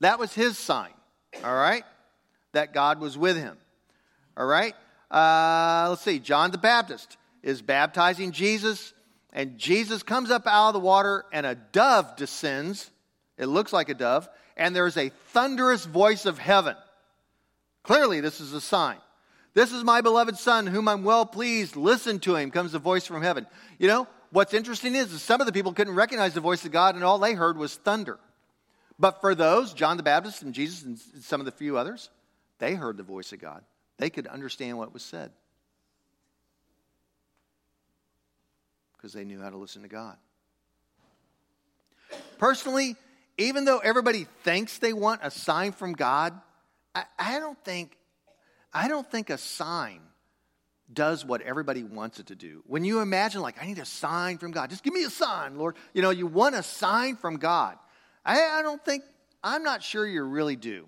[0.00, 0.92] That was his sign,
[1.44, 1.84] all right?
[2.52, 3.56] That God was with him,
[4.36, 4.74] all right?
[5.10, 8.92] Uh, let's see, John the Baptist is baptizing Jesus,
[9.32, 12.90] and Jesus comes up out of the water, and a dove descends.
[13.38, 16.76] It looks like a dove, and there's a thunderous voice of heaven.
[17.82, 18.98] Clearly, this is a sign.
[19.52, 21.76] This is my beloved Son, whom I'm well pleased.
[21.76, 23.46] Listen to him, comes the voice from heaven.
[23.78, 26.72] You know, what's interesting is, is some of the people couldn't recognize the voice of
[26.72, 28.18] God, and all they heard was thunder.
[29.00, 32.10] But for those, John the Baptist and Jesus and some of the few others,
[32.58, 33.64] they heard the voice of God.
[33.96, 35.32] They could understand what was said
[38.96, 40.16] because they knew how to listen to God.
[42.36, 42.96] Personally,
[43.38, 46.38] even though everybody thinks they want a sign from God,
[46.94, 47.96] I, I don't think
[48.72, 50.00] I don't think a sign
[50.92, 52.62] does what everybody wants it to do.
[52.66, 55.56] When you imagine, like, I need a sign from God, just give me a sign,
[55.56, 55.76] Lord.
[55.94, 57.78] You know, you want a sign from God.
[58.24, 59.04] I, I don't think,
[59.42, 60.86] I'm not sure you really do.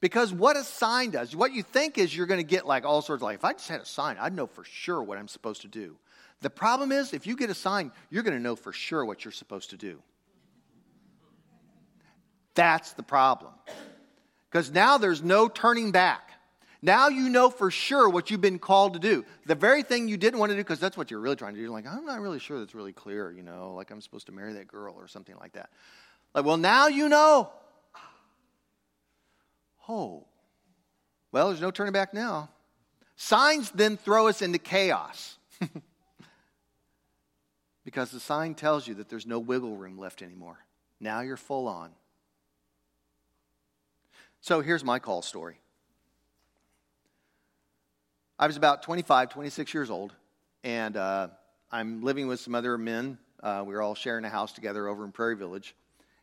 [0.00, 3.02] Because what a sign does, what you think is you're going to get like all
[3.02, 5.28] sorts of like, if I just had a sign, I'd know for sure what I'm
[5.28, 5.96] supposed to do.
[6.40, 9.24] The problem is, if you get a sign, you're going to know for sure what
[9.24, 10.00] you're supposed to do.
[12.54, 13.52] That's the problem.
[14.50, 16.30] Because now there's no turning back.
[16.80, 19.24] Now you know for sure what you've been called to do.
[19.46, 21.58] The very thing you didn't want to do, because that's what you're really trying to
[21.58, 21.62] do.
[21.62, 24.32] You're like, I'm not really sure that's really clear, you know, like I'm supposed to
[24.32, 25.70] marry that girl or something like that.
[26.38, 27.50] Like, well, now you know.
[29.88, 30.24] Oh.
[31.32, 32.48] Well, there's no turning back now.
[33.16, 35.36] Signs then throw us into chaos.
[37.84, 40.64] because the sign tells you that there's no wiggle room left anymore.
[41.00, 41.90] Now you're full on.
[44.40, 45.58] So here's my call story.
[48.38, 50.14] I was about 25, 26 years old,
[50.62, 51.28] and uh,
[51.72, 53.18] I'm living with some other men.
[53.42, 55.74] Uh, we were all sharing a house together over in Prairie Village.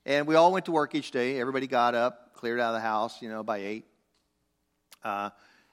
[0.07, 1.39] And we all went to work each day.
[1.39, 3.85] Everybody got up, cleared out of the house, you know, by 8.
[5.03, 5.29] Uh,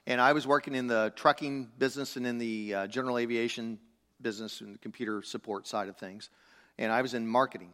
[0.07, 3.77] and I was working in the trucking business and in the uh, general aviation
[4.19, 6.31] business and the computer support side of things.
[6.79, 7.69] And I was in marketing.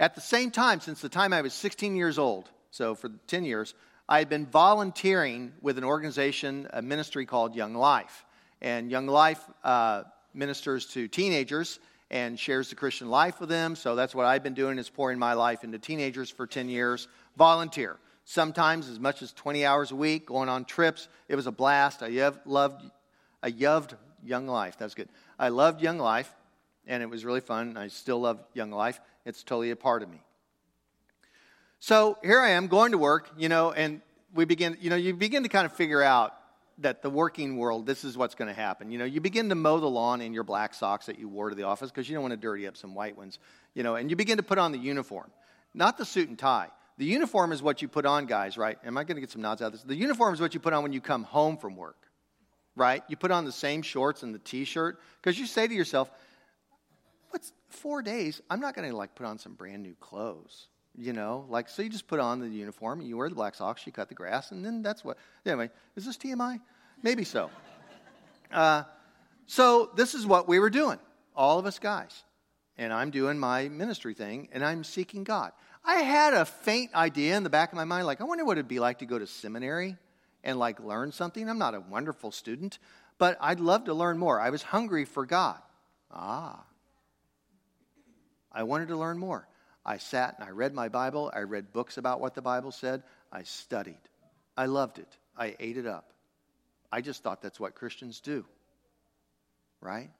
[0.00, 3.44] At the same time, since the time I was 16 years old, so for 10
[3.44, 3.74] years,
[4.08, 8.24] I had been volunteering with an organization, a ministry called Young Life.
[8.60, 10.02] And Young Life uh,
[10.34, 11.78] ministers to teenagers
[12.10, 13.76] and shares the Christian life with them.
[13.76, 17.08] So that's what I've been doing is pouring my life into teenagers for 10 years.
[17.36, 17.96] Volunteer.
[18.24, 21.08] Sometimes as much as 20 hours a week, going on trips.
[21.28, 22.02] It was a blast.
[22.02, 22.08] I
[22.44, 22.82] loved,
[23.42, 23.94] I loved
[24.24, 24.76] Young Life.
[24.78, 25.08] That's good.
[25.38, 26.32] I loved Young Life,
[26.86, 27.76] and it was really fun.
[27.76, 29.00] I still love Young Life.
[29.24, 30.20] It's totally a part of me.
[31.78, 34.02] So here I am going to work, you know, and
[34.34, 36.34] we begin, you know, you begin to kind of figure out
[36.80, 38.90] that the working world, this is what's going to happen.
[38.90, 41.50] You know, you begin to mow the lawn in your black socks that you wore
[41.50, 43.38] to the office because you don't want to dirty up some white ones,
[43.74, 45.30] you know, and you begin to put on the uniform,
[45.74, 46.68] not the suit and tie.
[46.98, 48.78] The uniform is what you put on, guys, right?
[48.84, 49.82] Am I going to get some nods out of this?
[49.82, 51.96] The uniform is what you put on when you come home from work,
[52.76, 53.02] right?
[53.08, 56.10] You put on the same shorts and the t shirt because you say to yourself,
[57.30, 58.42] what's four days?
[58.50, 60.66] I'm not going to like put on some brand new clothes
[60.96, 63.86] you know, like, so you just put on the uniform, you wear the black socks,
[63.86, 65.16] you cut the grass, and then that's what.
[65.46, 66.60] Anyway, is this TMI?
[67.02, 67.50] Maybe so.
[68.52, 68.82] Uh,
[69.46, 70.98] so this is what we were doing,
[71.36, 72.24] all of us guys.
[72.76, 75.52] And I'm doing my ministry thing, and I'm seeking God.
[75.84, 78.58] I had a faint idea in the back of my mind, like, I wonder what
[78.58, 79.96] it'd be like to go to seminary
[80.44, 81.48] and like learn something.
[81.48, 82.78] I'm not a wonderful student,
[83.18, 84.40] but I'd love to learn more.
[84.40, 85.60] I was hungry for God.
[86.10, 86.64] Ah.
[88.52, 89.46] I wanted to learn more.
[89.90, 91.32] I sat and I read my Bible.
[91.34, 93.02] I read books about what the Bible said.
[93.32, 93.98] I studied.
[94.56, 95.08] I loved it.
[95.36, 96.12] I ate it up.
[96.92, 98.44] I just thought that's what Christians do.
[99.80, 100.10] Right?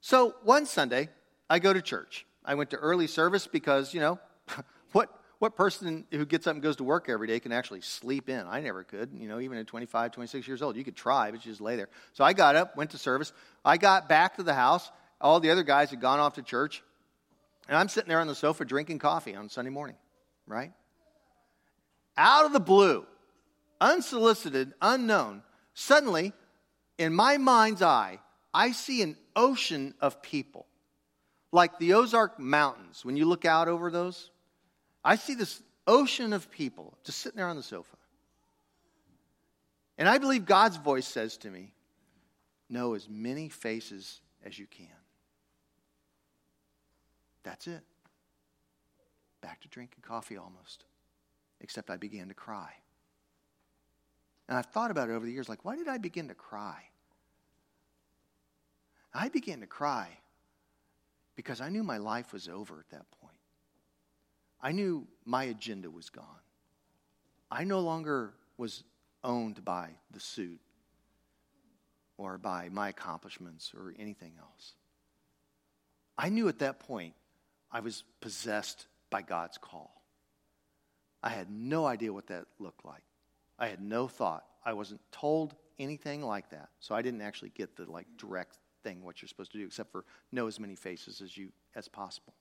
[0.00, 1.08] So one Sunday,
[1.48, 2.26] I go to church.
[2.44, 4.18] I went to early service because, you know,
[4.92, 5.08] what,
[5.38, 8.44] what person who gets up and goes to work every day can actually sleep in?
[8.44, 9.10] I never could.
[9.16, 11.76] You know, even at 25, 26 years old, you could try, but you just lay
[11.76, 11.90] there.
[12.14, 13.32] So I got up, went to service.
[13.64, 14.90] I got back to the house.
[15.20, 16.82] All the other guys had gone off to church.
[17.68, 19.96] And I'm sitting there on the sofa drinking coffee on Sunday morning,
[20.46, 20.72] right?
[22.16, 23.06] Out of the blue,
[23.80, 26.32] unsolicited, unknown, suddenly,
[26.98, 28.20] in my mind's eye,
[28.52, 30.66] I see an ocean of people.
[31.52, 34.30] Like the Ozark Mountains, when you look out over those,
[35.04, 37.96] I see this ocean of people just sitting there on the sofa.
[39.96, 41.72] And I believe God's voice says to me,
[42.68, 44.88] Know as many faces as you can.
[47.44, 47.82] That's it.
[49.42, 50.84] back to drinking coffee almost,
[51.60, 52.70] except I began to cry.
[54.48, 56.82] And I've thought about it over the years like, why did I begin to cry?
[59.12, 60.08] I began to cry
[61.36, 63.36] because I knew my life was over at that point.
[64.62, 66.24] I knew my agenda was gone.
[67.50, 68.82] I no longer was
[69.22, 70.60] owned by the suit
[72.16, 74.74] or by my accomplishments or anything else.
[76.16, 77.14] I knew at that point
[77.74, 80.00] I was possessed by God's call.
[81.22, 83.02] I had no idea what that looked like.
[83.58, 84.44] I had no thought.
[84.64, 86.68] I wasn't told anything like that.
[86.78, 89.90] So I didn't actually get the like direct thing what you're supposed to do except
[89.90, 92.34] for know as many faces as you as possible.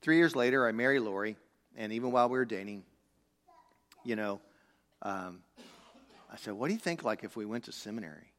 [0.00, 1.36] 3 years later I married Lori
[1.76, 2.82] and even while we were dating
[4.04, 4.40] you know
[5.02, 5.42] um,
[6.32, 8.31] I said, What do you think like if we went to seminary?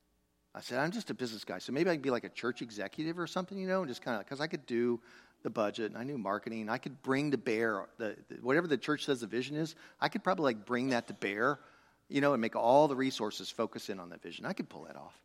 [0.55, 2.61] I said, I'm just a business guy, so maybe I could be like a church
[2.61, 4.99] executive or something, you know, and just kind of, because I could do
[5.41, 6.69] the budget and I knew marketing.
[6.69, 10.09] I could bring to bear the, the, whatever the church says the vision is, I
[10.09, 11.59] could probably like bring that to bear,
[12.07, 14.45] you know, and make all the resources focus in on that vision.
[14.45, 15.19] I could pull that off,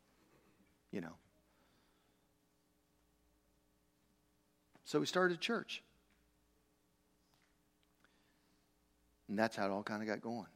[0.92, 1.12] you know.
[4.84, 5.82] So we started a church.
[9.28, 10.46] And that's how it all kind of got going.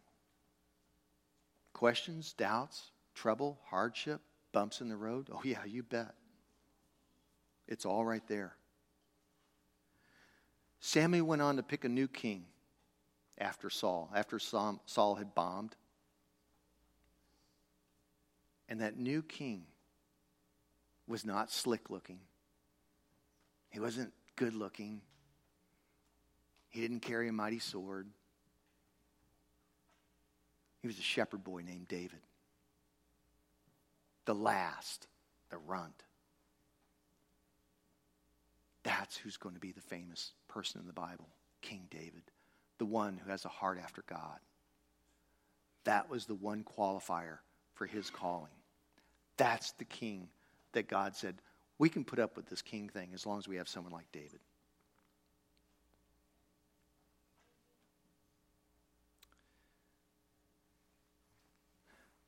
[1.75, 5.29] Questions, doubts, trouble, hardship, bumps in the road?
[5.33, 6.15] Oh, yeah, you bet.
[7.67, 8.55] It's all right there.
[10.81, 12.45] Samuel went on to pick a new king
[13.39, 15.77] after Saul, after Saul had bombed.
[18.69, 19.65] And that new king
[21.07, 22.21] was not slick looking.
[23.71, 25.01] He wasn't good looking.
[26.71, 28.09] He didn't carry a mighty sword.
[30.81, 32.21] He was a shepherd boy named David.
[34.25, 35.07] The last,
[35.51, 36.05] the runt.
[38.83, 41.29] That's who's going to be the famous person in the Bible
[41.61, 42.23] King David,
[42.79, 44.39] the one who has a heart after God.
[45.85, 47.39] That was the one qualifier
[47.75, 48.53] for his calling.
[49.37, 50.29] That's the king
[50.73, 51.37] that God said,
[51.79, 54.11] we can put up with this king thing as long as we have someone like
[54.13, 54.41] David.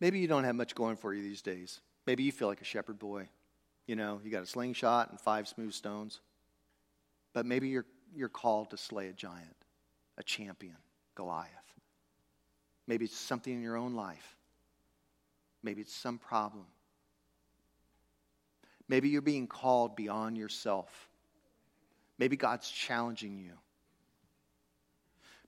[0.05, 1.81] Maybe you don't have much going for you these days.
[2.07, 3.27] Maybe you feel like a shepherd boy.
[3.87, 6.21] You know, you got a slingshot and five smooth stones.
[7.33, 9.57] But maybe you're, you're called to slay a giant,
[10.19, 10.77] a champion,
[11.15, 11.49] Goliath.
[12.87, 14.37] Maybe it's something in your own life.
[15.63, 16.67] Maybe it's some problem.
[18.91, 21.09] Maybe you're being called beyond yourself.
[22.19, 23.53] Maybe God's challenging you.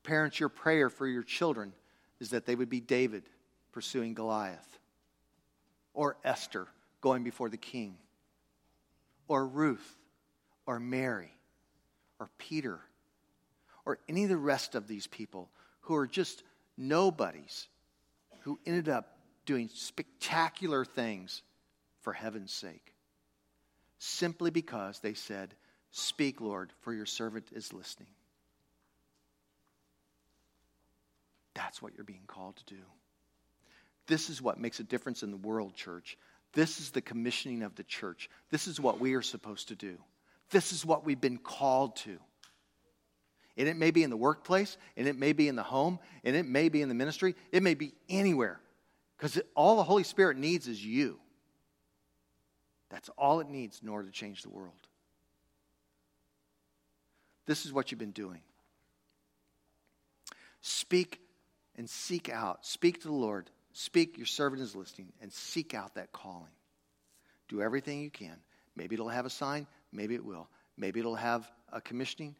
[0.03, 1.75] Parents, your prayer for your children
[2.21, 3.25] is that they would be David
[3.77, 4.79] pursuing Goliath,
[5.93, 6.67] or Esther
[7.03, 7.99] going before the king,
[9.29, 9.99] or Ruth,
[10.65, 11.31] or Mary,
[12.19, 12.81] or Peter,
[13.85, 15.51] or any of the rest of these people
[15.83, 16.43] who are just
[16.79, 17.69] nobodies
[18.45, 21.43] who ended up doing spectacular things
[22.01, 22.95] for heaven's sake,
[23.99, 25.55] simply because they said,
[25.91, 28.09] Speak, Lord, for your servant is listening.
[31.53, 32.83] That's what you're being called to do.
[34.07, 36.17] This is what makes a difference in the world, church.
[36.53, 38.31] This is the commissioning of the church.
[38.51, 39.99] This is what we are supposed to do.
[40.51, 42.19] This is what we've been called to.
[43.57, 46.37] And it may be in the workplace, and it may be in the home, and
[46.37, 48.61] it may be in the ministry, it may be anywhere.
[49.17, 51.19] Because all the Holy Spirit needs is you.
[52.91, 54.75] That's all it needs in order to change the world.
[57.47, 58.41] This is what you've been doing.
[60.61, 61.21] Speak
[61.77, 62.67] and seek out.
[62.67, 63.51] Speak to the Lord.
[63.79, 66.55] Speak, your servant is listening, and seek out that calling.
[67.51, 68.39] Do everything you can.
[68.75, 70.49] Maybe it'll have a sign, maybe it will.
[70.79, 72.37] Maybe it'll have a commissioning.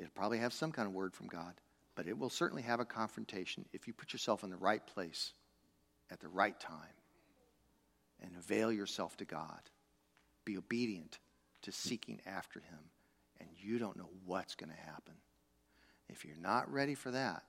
[0.00, 1.54] It'll probably have some kind of word from God,
[1.94, 5.32] but it will certainly have a confrontation if you put yourself in the right place
[6.10, 6.96] at the right time
[8.20, 9.60] and avail yourself to God.
[10.44, 11.20] Be obedient
[11.62, 12.80] to seeking after Him,
[13.38, 15.14] and you don't know what's going to happen.
[16.08, 17.44] If you're not ready for that,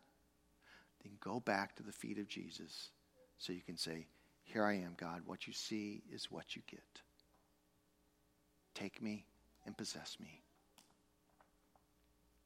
[1.03, 2.91] then go back to the feet of Jesus
[3.39, 4.05] so you can say,
[4.43, 5.21] Here I am, God.
[5.25, 6.83] What you see is what you get.
[8.75, 9.25] Take me
[9.65, 10.41] and possess me.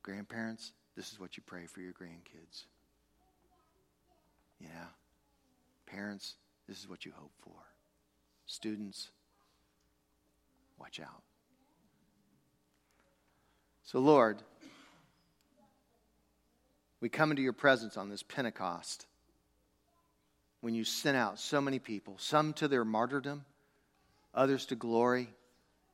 [0.04, 2.66] Grandparents, this is what you pray for your grandkids.
[4.60, 4.88] Yeah.
[5.86, 6.36] Parents,
[6.68, 7.60] this is what you hope for.
[8.46, 9.10] Students,
[10.80, 11.24] watch out.
[13.84, 14.42] So, Lord,
[17.00, 19.08] we come into your presence on this Pentecost
[20.64, 23.44] when you sent out so many people, some to their martyrdom,
[24.34, 25.28] others to glory,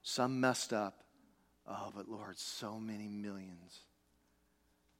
[0.04, 1.02] some messed up,
[1.68, 3.80] Oh, but Lord, so many millions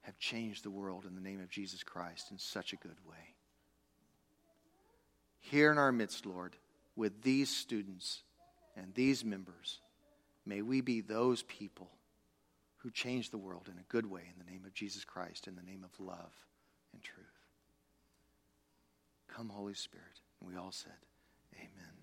[0.02, 3.36] have changed the world in the name of Jesus Christ in such a good way.
[5.40, 6.56] Here in our midst, Lord,
[6.96, 8.24] with these students
[8.76, 9.80] and these members,
[10.48, 11.92] may we be those people
[12.78, 15.56] who change the world in a good way in the name of Jesus Christ, in
[15.56, 16.34] the name of love
[16.92, 17.26] and truth.
[19.36, 20.06] Come, Holy Spirit.
[20.42, 20.92] And we all said,
[21.56, 21.94] Amen.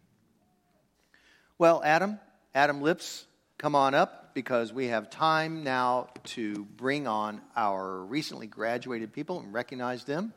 [1.58, 2.18] Well, Adam,
[2.54, 3.26] Adam Lips,
[3.58, 9.40] come on up because we have time now to bring on our recently graduated people
[9.40, 10.32] and recognize them.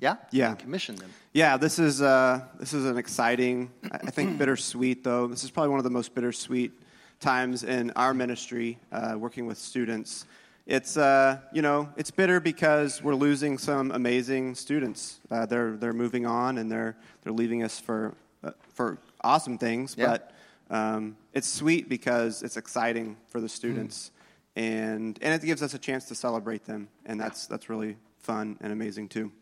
[0.00, 1.10] Yeah, yeah, and commission them.
[1.32, 5.28] Yeah, this is uh, this is an exciting, I think bittersweet though.
[5.28, 6.72] This is probably one of the most bittersweet
[7.20, 10.26] times in our ministry, uh, working with students.
[10.66, 15.18] It's uh, you know it's bitter because we're losing some amazing students.
[15.30, 19.96] Uh, they're they're moving on and they're they're leaving us for uh, for awesome things.
[19.98, 20.06] Yeah.
[20.06, 20.32] But
[20.70, 24.12] um, it's sweet because it's exciting for the students,
[24.56, 24.62] mm.
[24.62, 28.56] and and it gives us a chance to celebrate them, and that's that's really fun
[28.60, 29.32] and amazing too.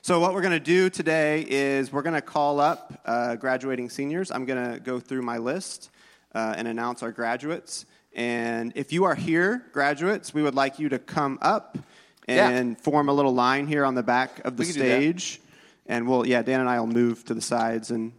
[0.00, 3.90] So what we're going to do today is we're going to call up uh, graduating
[3.90, 4.30] seniors.
[4.30, 5.90] I'm going to go through my list
[6.34, 7.84] uh, and announce our graduates.
[8.14, 11.78] And if you are here, graduates, we would like you to come up
[12.26, 12.82] and yeah.
[12.82, 15.40] form a little line here on the back of the stage.
[15.86, 18.12] And we'll, yeah, Dan and I will move to the sides and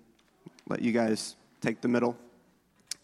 [0.67, 2.17] let you guys take the middle.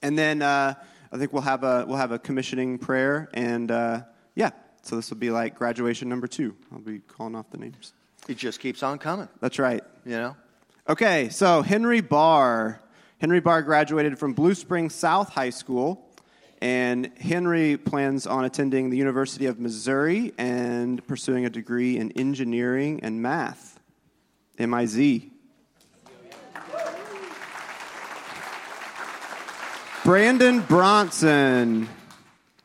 [0.01, 0.73] And then uh,
[1.11, 4.01] I think we'll have a we'll have a commissioning prayer, and uh,
[4.35, 6.55] yeah, so this will be like graduation number two.
[6.71, 7.93] I'll be calling off the names.
[8.27, 9.29] It just keeps on coming.
[9.39, 9.83] That's right.
[10.05, 10.37] You know.
[10.89, 12.81] Okay, so Henry Barr.
[13.19, 16.06] Henry Barr graduated from Blue Springs South High School
[16.61, 22.99] and Henry plans on attending the University of Missouri and pursuing a degree in engineering
[23.03, 23.79] and math.
[24.57, 25.21] MIZ.
[30.03, 31.89] Brandon Bronson.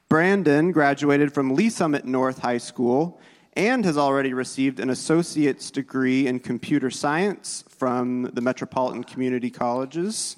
[0.09, 3.20] Brandon graduated from Lee's Summit North High School
[3.55, 10.36] and has already received an associate's degree in computer science from the Metropolitan Community Colleges.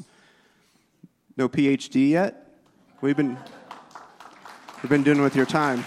[1.36, 2.43] No PhD yet?
[3.04, 3.36] We've been,
[4.82, 5.84] we've been doing with your time.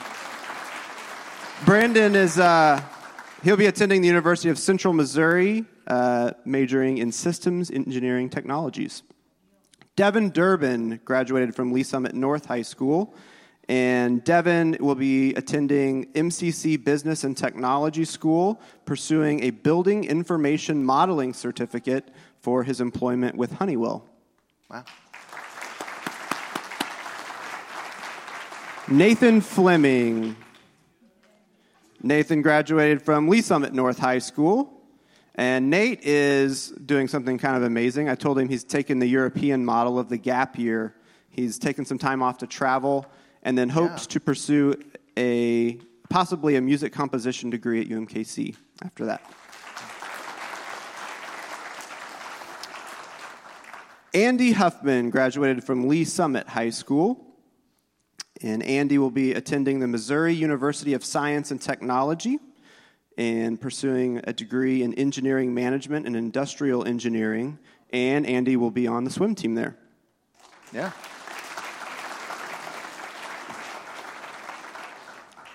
[1.66, 2.80] Brandon is, uh,
[3.42, 9.02] he'll be attending the University of Central Missouri, uh, majoring in systems engineering technologies.
[9.96, 13.16] Devin Durbin graduated from Lee's Summit North High School,
[13.68, 21.34] and Devin will be attending MCC Business and Technology School, pursuing a building information modeling
[21.34, 22.10] certificate
[22.42, 24.08] for his employment with Honeywell.
[24.70, 24.86] Wow.
[28.90, 30.38] Nathan Fleming.
[32.02, 34.82] Nathan graduated from Lee's Summit North High School.
[35.36, 38.08] And Nate is doing something kind of amazing.
[38.08, 40.96] I told him he's taken the European model of the gap year.
[41.30, 43.06] He's taken some time off to travel
[43.44, 44.14] and then hopes yeah.
[44.14, 44.74] to pursue
[45.18, 45.80] a
[46.10, 49.22] possibly a music composition degree at UMKC after that.
[54.14, 57.27] Andy Huffman graduated from Lee's Summit High School.
[58.42, 62.40] And Andy will be attending the Missouri University of Science and Technology
[63.18, 67.58] and pursuing a degree in engineering management and industrial engineering.
[67.92, 69.76] And Andy will be on the swim team there.
[70.72, 70.92] Yeah.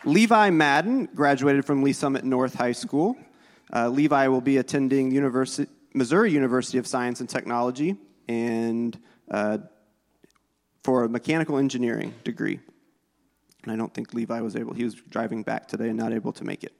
[0.04, 3.16] Levi Madden graduated from Lee's Summit North High School.
[3.72, 8.98] Uh, Levi will be attending University, Missouri University of Science and Technology and
[9.30, 9.58] uh,
[10.82, 12.58] for a mechanical engineering degree.
[13.62, 16.32] And I don't think Levi was able, he was driving back today and not able
[16.32, 16.72] to make it.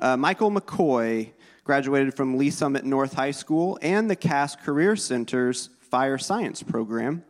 [0.00, 1.30] Uh, Michael McCoy
[1.64, 7.24] graduated from Lee's Summit North High School and the Cass Career Center's Fire Science program.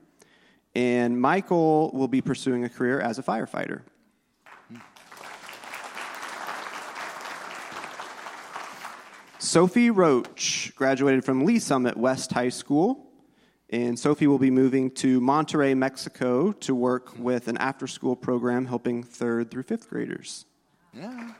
[0.74, 3.82] And Michael will be pursuing a career as a firefighter.
[9.38, 13.03] Sophie Roach graduated from Lee's Summit West High School
[13.74, 18.66] and Sophie will be moving to Monterrey, Mexico to work with an after school program
[18.66, 20.44] helping third through fifth graders.
[20.92, 21.32] Yeah.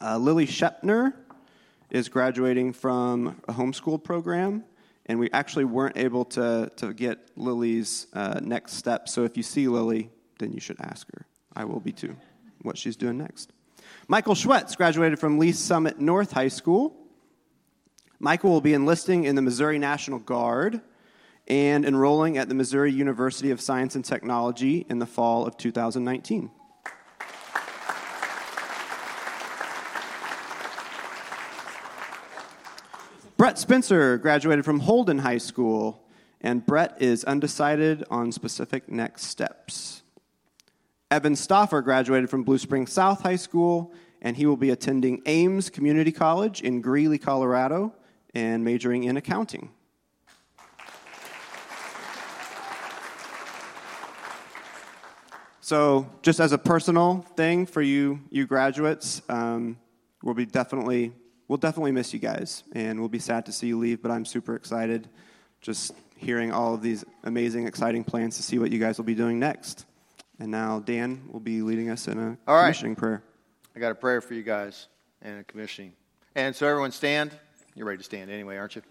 [0.00, 1.14] Uh, Lily Shepner
[1.90, 4.62] is graduating from a homeschool program,
[5.06, 9.08] and we actually weren't able to, to get Lily's uh, next step.
[9.08, 11.26] So if you see Lily, then you should ask her.
[11.56, 12.14] I will be too,
[12.62, 13.53] what she's doing next.
[14.08, 16.94] Michael Schwetz graduated from Lee's Summit North High School.
[18.18, 20.80] Michael will be enlisting in the Missouri National Guard
[21.48, 26.50] and enrolling at the Missouri University of Science and Technology in the fall of 2019.
[33.36, 36.02] Brett Spencer graduated from Holden High School,
[36.40, 40.03] and Brett is undecided on specific next steps.
[41.14, 45.70] Evan Stoffer graduated from Blue Springs South High School, and he will be attending Aims
[45.70, 47.94] Community College in Greeley, Colorado,
[48.34, 49.70] and majoring in accounting.
[55.60, 59.78] So, just as a personal thing for you, you graduates, um,
[60.24, 61.12] we'll be definitely
[61.46, 64.02] we'll definitely miss you guys, and we'll be sad to see you leave.
[64.02, 65.08] But I'm super excited,
[65.60, 69.14] just hearing all of these amazing, exciting plans to see what you guys will be
[69.14, 69.86] doing next.
[70.38, 72.62] And now Dan will be leading us in a All right.
[72.64, 73.22] commissioning prayer.
[73.76, 74.88] I got a prayer for you guys
[75.22, 75.92] and a commissioning.
[76.34, 77.30] And so, everyone, stand.
[77.74, 78.82] You're ready to stand anyway, aren't you?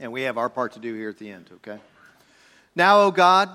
[0.00, 1.78] And we have our part to do here at the end, okay?
[2.74, 3.50] Now, O God,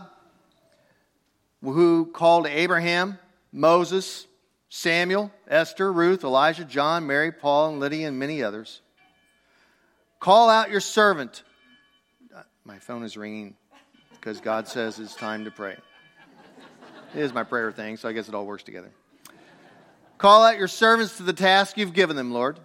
[1.63, 3.17] who called Abraham,
[3.51, 4.27] Moses,
[4.69, 8.81] Samuel, Esther, Ruth, Elijah, John, Mary, Paul, and Lydia, and many others,
[10.19, 11.43] call out your servant.
[12.35, 13.55] Uh, My phone is ringing
[14.11, 15.77] because God says it's time to pray.
[17.15, 18.91] It is my prayer thing, so I guess it all works together.
[20.17, 22.59] Call out your servants to the task you've given them, Lord.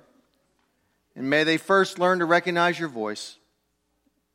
[1.15, 3.37] And may they first learn to recognize your voice.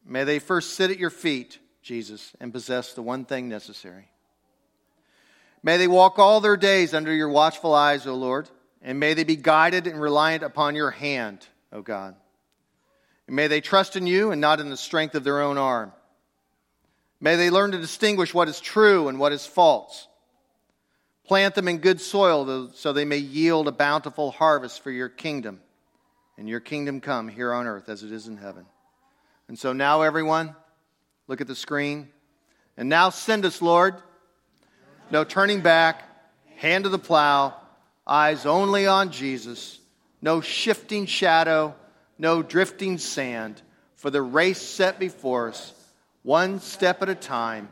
[0.05, 4.10] May they first sit at your feet, Jesus, and possess the one thing necessary.
[5.64, 8.47] May they walk all their days under your watchful eyes, O Lord,
[8.82, 12.16] and may they be guided and reliant upon your hand, O God.
[13.26, 15.91] And may they trust in you and not in the strength of their own arm.
[17.20, 20.07] May they learn to distinguish what is true and what is false.
[21.26, 25.59] Plant them in good soil so they may yield a bountiful harvest for your kingdom,
[26.38, 28.65] and your kingdom come here on earth as it is in heaven.
[29.47, 30.55] And so now, everyone,
[31.28, 32.09] look at the screen.
[32.78, 33.95] And now send us, Lord.
[35.09, 36.03] No turning back,
[36.57, 37.55] hand to the plow,
[38.05, 39.80] eyes only on Jesus.
[40.22, 41.76] No shifting shadow,
[42.18, 43.61] no drifting sand.
[43.95, 45.74] For the race set before us,
[46.28, 47.69] one step at a time,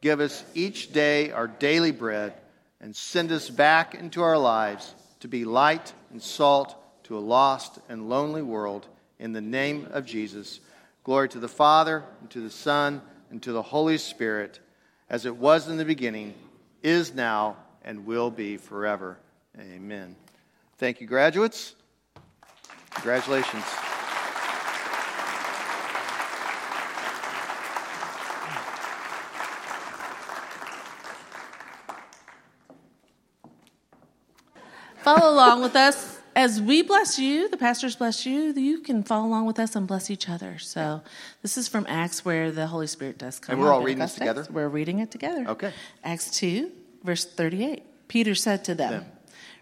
[0.00, 2.32] give us each day our daily bread
[2.80, 7.78] and send us back into our lives to be light and salt to a lost
[7.90, 8.88] and lonely world.
[9.18, 10.60] In the name of Jesus.
[11.04, 14.58] Glory to the Father, and to the Son, and to the Holy Spirit,
[15.10, 16.32] as it was in the beginning,
[16.82, 19.18] is now, and will be forever.
[19.60, 20.16] Amen.
[20.78, 21.74] Thank you, graduates.
[22.90, 23.64] Congratulations.
[35.08, 37.48] Follow along with us as we bless you.
[37.48, 38.52] The pastors bless you.
[38.52, 40.58] You can follow along with us and bless each other.
[40.58, 41.02] So
[41.42, 43.54] this is from Acts, where the Holy Spirit does come.
[43.54, 44.46] And we're all reading this together?
[44.50, 45.46] We're reading it together.
[45.48, 45.72] Okay.
[46.04, 46.70] Acts two,
[47.02, 47.84] verse thirty-eight.
[48.08, 48.92] Peter said to them.
[48.92, 49.06] Them.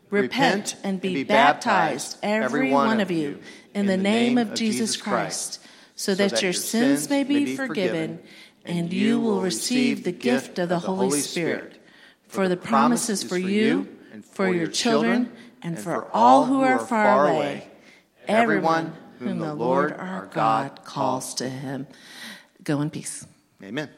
[0.09, 3.41] Repent and be, baptized, every one of you,
[3.75, 5.61] in the name of Jesus Christ,
[5.97, 8.21] so that your sins may be forgiven,
[8.65, 11.83] and you will receive the gift of the Holy Spirit.
[12.29, 16.79] For the promise is for you, and for your children, and for all who are
[16.79, 17.69] far away,
[18.27, 21.87] everyone whom the Lord our God calls to him.
[22.65, 23.27] Go in peace.
[23.63, 23.91] Amen.